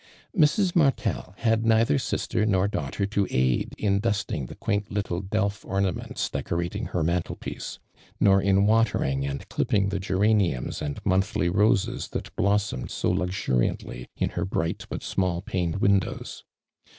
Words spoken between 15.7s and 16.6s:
windows.